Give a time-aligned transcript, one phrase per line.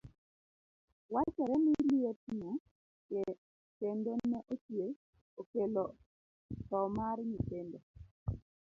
[1.13, 2.49] Wachore ni lietno
[3.79, 4.85] kendo ne ochwe
[5.41, 5.85] okelo
[6.67, 7.79] thoo mar nyithindo.